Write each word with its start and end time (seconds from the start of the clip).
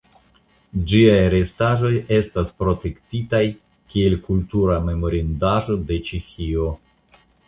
Ĝiaj 0.91 1.17
restaĵoj 1.33 1.91
estas 2.17 2.51
protektitaj 2.61 3.41
kiel 3.97 4.15
kultura 4.29 4.79
memorindaĵo 4.87 5.77
de 5.91 5.99
Ĉeĥio. 6.09 6.71